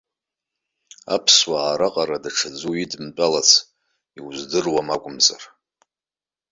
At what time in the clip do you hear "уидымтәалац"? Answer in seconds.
2.71-3.49